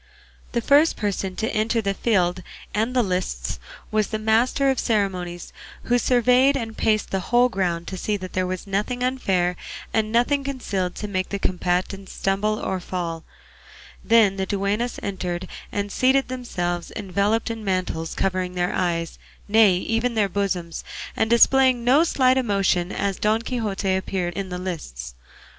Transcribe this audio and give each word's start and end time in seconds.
The 0.53 0.61
first 0.61 0.97
person 0.97 1.35
to 1.35 1.51
enter 1.53 1.79
the 1.79 1.93
field 1.93 2.41
and 2.73 2.95
the 2.95 3.03
lists 3.03 3.59
was 3.91 4.07
the 4.07 4.17
master 4.17 4.71
of 4.71 4.77
the 4.77 4.83
ceremonies, 4.83 5.53
who 5.83 5.99
surveyed 5.99 6.57
and 6.57 6.75
paced 6.75 7.11
the 7.11 7.19
whole 7.29 7.49
ground 7.49 7.85
to 7.89 7.97
see 7.97 8.17
that 8.17 8.33
there 8.33 8.47
was 8.47 8.65
nothing 8.65 9.03
unfair 9.03 9.55
and 9.93 10.11
nothing 10.11 10.43
concealed 10.43 10.95
to 10.95 11.07
make 11.07 11.29
the 11.29 11.37
combatants 11.37 12.13
stumble 12.13 12.57
or 12.57 12.79
fall; 12.79 13.23
then 14.03 14.37
the 14.37 14.47
duennas 14.47 14.99
entered 15.03 15.47
and 15.71 15.91
seated 15.91 16.29
themselves, 16.29 16.91
enveloped 16.95 17.51
in 17.51 17.63
mantles 17.63 18.15
covering 18.15 18.55
their 18.55 18.73
eyes, 18.73 19.19
nay 19.47 19.75
even 19.75 20.15
their 20.15 20.27
bosoms, 20.27 20.83
and 21.15 21.29
displaying 21.29 21.83
no 21.83 22.03
slight 22.03 22.37
emotion 22.39 22.91
as 22.91 23.19
Don 23.19 23.43
Quixote 23.43 23.95
appeared 23.95 24.33
in 24.33 24.49
the 24.49 24.57
lists. 24.57 25.13